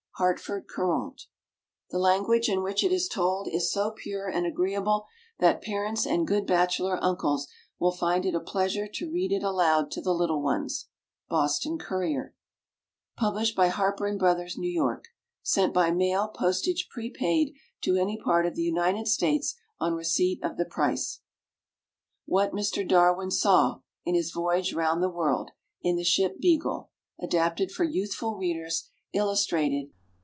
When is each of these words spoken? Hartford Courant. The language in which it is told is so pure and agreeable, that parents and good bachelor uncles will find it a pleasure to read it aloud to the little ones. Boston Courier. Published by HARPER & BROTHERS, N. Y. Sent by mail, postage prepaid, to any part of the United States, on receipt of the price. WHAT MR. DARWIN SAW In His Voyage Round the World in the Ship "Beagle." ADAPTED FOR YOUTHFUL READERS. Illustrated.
Hartford 0.15 0.67
Courant. 0.67 1.19
The 1.89 1.97
language 1.97 2.47
in 2.47 2.61
which 2.61 2.83
it 2.83 2.91
is 2.91 3.07
told 3.07 3.47
is 3.47 3.71
so 3.71 3.89
pure 3.89 4.27
and 4.29 4.45
agreeable, 4.45 5.07
that 5.39 5.63
parents 5.63 6.05
and 6.05 6.27
good 6.27 6.45
bachelor 6.45 6.99
uncles 7.03 7.47
will 7.79 7.91
find 7.91 8.23
it 8.27 8.35
a 8.35 8.39
pleasure 8.39 8.87
to 8.87 9.11
read 9.11 9.31
it 9.31 9.41
aloud 9.41 9.89
to 9.89 9.99
the 10.01 10.13
little 10.13 10.39
ones. 10.39 10.89
Boston 11.27 11.79
Courier. 11.79 12.35
Published 13.17 13.55
by 13.55 13.69
HARPER 13.69 14.15
& 14.17 14.19
BROTHERS, 14.19 14.59
N. 14.59 14.63
Y. 14.71 14.97
Sent 15.41 15.73
by 15.73 15.89
mail, 15.89 16.27
postage 16.27 16.87
prepaid, 16.91 17.55
to 17.81 17.95
any 17.95 18.15
part 18.23 18.45
of 18.45 18.53
the 18.53 18.61
United 18.61 19.07
States, 19.07 19.55
on 19.79 19.95
receipt 19.95 20.43
of 20.43 20.55
the 20.55 20.65
price. 20.65 21.21
WHAT 22.27 22.51
MR. 22.51 22.87
DARWIN 22.87 23.31
SAW 23.31 23.81
In 24.05 24.13
His 24.13 24.29
Voyage 24.31 24.75
Round 24.75 25.01
the 25.01 25.09
World 25.09 25.49
in 25.81 25.95
the 25.95 26.03
Ship 26.03 26.37
"Beagle." 26.39 26.91
ADAPTED 27.23 27.71
FOR 27.71 27.85
YOUTHFUL 27.85 28.35
READERS. 28.37 28.87
Illustrated. 29.13 29.89